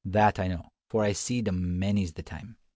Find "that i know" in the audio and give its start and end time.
0.03-0.71